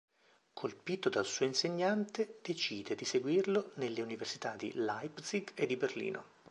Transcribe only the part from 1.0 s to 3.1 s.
dal suo insegnante, decide di